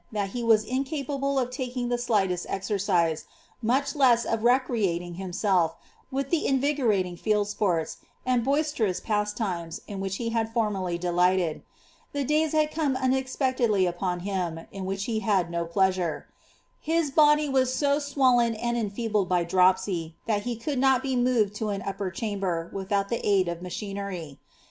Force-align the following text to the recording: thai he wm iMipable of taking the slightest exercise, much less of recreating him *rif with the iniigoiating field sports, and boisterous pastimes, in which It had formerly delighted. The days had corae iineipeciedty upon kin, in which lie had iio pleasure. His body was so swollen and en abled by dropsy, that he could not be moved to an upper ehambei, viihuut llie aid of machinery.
thai 0.11 0.25
he 0.25 0.41
wm 0.41 0.67
iMipable 0.83 1.39
of 1.39 1.51
taking 1.51 1.87
the 1.89 1.95
slightest 1.99 2.47
exercise, 2.49 3.25
much 3.61 3.95
less 3.95 4.25
of 4.25 4.43
recreating 4.43 5.13
him 5.13 5.31
*rif 5.43 5.71
with 6.09 6.31
the 6.31 6.45
iniigoiating 6.47 7.15
field 7.19 7.47
sports, 7.47 7.97
and 8.25 8.43
boisterous 8.43 8.99
pastimes, 8.99 9.79
in 9.87 9.99
which 9.99 10.19
It 10.19 10.31
had 10.31 10.51
formerly 10.51 10.97
delighted. 10.97 11.61
The 12.13 12.23
days 12.23 12.53
had 12.53 12.71
corae 12.71 12.97
iineipeciedty 12.97 13.87
upon 13.87 14.21
kin, 14.21 14.65
in 14.71 14.85
which 14.87 15.07
lie 15.07 15.19
had 15.23 15.51
iio 15.51 15.69
pleasure. 15.71 16.25
His 16.79 17.11
body 17.11 17.47
was 17.47 17.71
so 17.71 17.99
swollen 17.99 18.55
and 18.55 18.75
en 18.75 18.91
abled 18.97 19.29
by 19.29 19.43
dropsy, 19.43 20.15
that 20.25 20.45
he 20.45 20.55
could 20.55 20.79
not 20.79 21.03
be 21.03 21.15
moved 21.15 21.53
to 21.57 21.69
an 21.69 21.83
upper 21.83 22.09
ehambei, 22.09 22.71
viihuut 22.73 22.89
llie 23.09 23.21
aid 23.23 23.47
of 23.47 23.61
machinery. 23.61 24.39